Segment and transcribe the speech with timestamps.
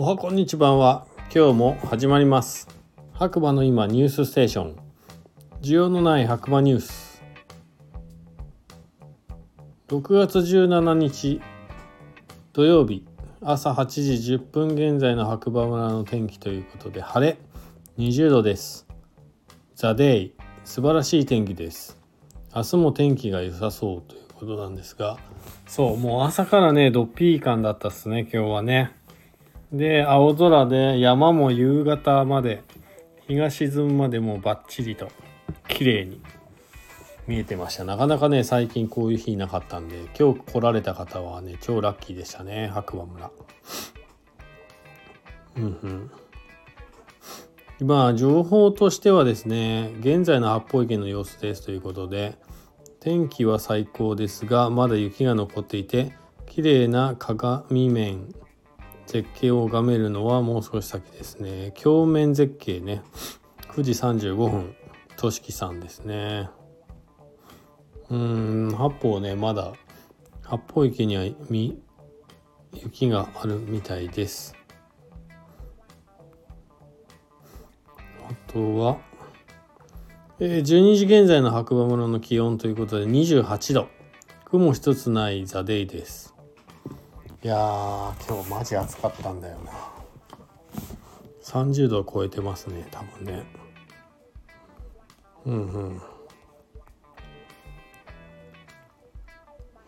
[0.00, 1.08] おはこんにちは。
[1.34, 2.68] 今日も始まります。
[3.14, 4.76] 白馬の今ニュースステーション。
[5.60, 7.20] 需要のない白馬ニュース。
[9.88, 11.40] 6月17日
[12.52, 13.04] 土曜日。
[13.42, 17.36] 朝8時10分現在の白馬村の天気ということで晴れ。
[17.98, 18.86] 20度です。
[19.74, 20.34] ザデイ。
[20.62, 21.98] 素晴らしい天気です。
[22.54, 25.18] 明日も天気が良さそうということなんですが。
[25.66, 28.97] そうもう朝からねドッピー感だったっすね今日はね。
[29.72, 32.62] で青空で山も夕方まで
[33.26, 35.08] 日が沈むまでもうバッチリと
[35.68, 36.22] 綺麗に
[37.26, 37.84] 見えてました。
[37.84, 43.30] なかなかね最近こういう日なかったんで今日来られた方はね超ラッキーでしたね白馬村。
[45.56, 45.66] うんう
[47.84, 47.86] ん。
[47.86, 52.36] まあ情報としてはですね現在の八方池の様子ですということで
[53.00, 56.12] 天気は最高ですがまだ雪が残っていて
[56.46, 58.32] 綺麗な鏡面
[59.08, 61.72] 絶景を拝めるのはもう少し先ですね。
[61.82, 63.02] 鏡面絶景ね。
[63.72, 64.76] 9時35分。
[65.16, 66.48] としきさんですね。
[68.10, 69.72] うん八方ねまだ
[70.42, 71.24] 八方池には
[72.72, 74.54] 雪があるみたいです。
[78.28, 78.98] あとは
[80.38, 83.88] えー、12時現在の白馬村の気温ということで28度。
[84.44, 86.37] 雲一つないザデイです。
[87.44, 89.72] いやー今日マジ暑かったんだよな。
[91.44, 93.44] 30度超えてますね多分ね。
[95.46, 95.72] うん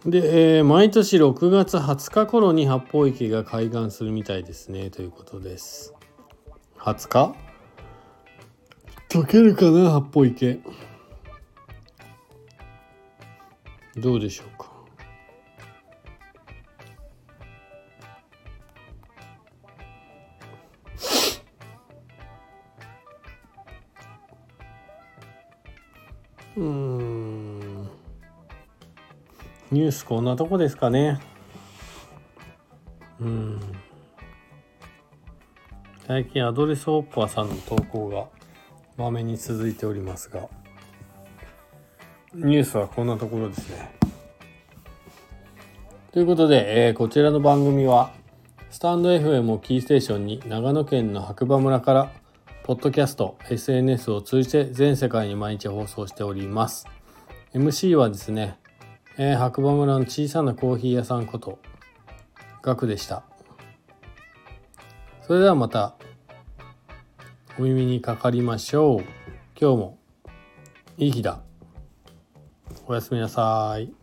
[0.04, 0.10] うん。
[0.10, 5.92] で、えー、毎年6月20日頃に八方池が開眼するみたいですねということです。
[6.78, 7.34] 20日？
[9.10, 10.60] 溶けるかな八方池。
[13.96, 14.69] どうでしょうか？
[26.60, 27.88] うん。
[29.70, 31.18] ニュースこんなとこですかね。
[33.18, 33.60] うん。
[36.06, 38.26] 最近アドレスオッパーさんの投稿が
[38.98, 40.50] まめに続いておりますが。
[42.34, 43.90] ニュースはこんなところですね。
[46.12, 48.12] ということで、えー、こちらの番組は
[48.68, 52.19] スタンド FM をキーステーションに長野県の白馬村から
[52.70, 56.86] ポッドキャスト SNS を通じて全世界に毎日放送しております
[57.52, 58.60] MC はですね、
[59.18, 61.58] えー、白馬村の小さなコーヒー屋さんこと
[62.62, 63.24] ガクでした
[65.26, 65.96] それではまた
[67.58, 69.04] お耳にかかりましょう。
[69.60, 69.98] 今日も
[70.96, 71.40] いい日だ。
[72.86, 73.99] おやすみなさい。